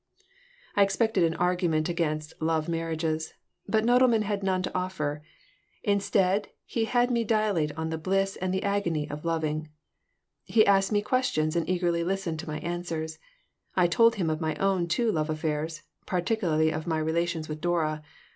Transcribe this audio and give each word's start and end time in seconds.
I 0.75 0.81
expected 0.81 1.23
an 1.25 1.35
argument 1.35 1.87
against 1.87 2.33
love 2.41 2.67
marriages, 2.67 3.35
but 3.67 3.83
Nodelman 3.83 4.23
had 4.23 4.41
none 4.41 4.63
to 4.63 4.75
offer. 4.75 5.21
Instead, 5.83 6.47
he 6.65 6.85
had 6.85 7.11
me 7.11 7.23
dilate 7.23 7.71
on 7.77 7.91
the 7.91 7.99
bliss 7.99 8.35
and 8.35 8.51
the 8.51 8.63
agony 8.63 9.07
of 9.11 9.25
loving. 9.25 9.69
He 10.43 10.65
asked 10.65 10.91
me 10.91 11.03
questions 11.03 11.55
and 11.55 11.69
eagerly 11.69 12.03
listened 12.03 12.39
to 12.39 12.47
my 12.49 12.57
answers. 12.61 13.19
I 13.75 13.85
told 13.85 14.15
him 14.15 14.31
of 14.31 14.41
my 14.41 14.55
own 14.55 14.87
two 14.87 15.11
love 15.11 15.29
affairs, 15.29 15.83
particularly 16.07 16.71
of 16.73 16.87
my 16.87 16.97
relations 16.97 17.47
with 17.47 17.61
Dora. 17.61 18.01